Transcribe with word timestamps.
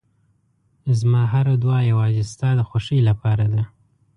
زما 0.99 1.23
هره 1.33 1.53
دعا 1.63 1.79
یوازې 1.91 2.23
ستا 2.31 2.49
د 2.55 2.61
خوښۍ 2.69 2.99
لپاره 3.09 3.45
ده. 3.53 3.63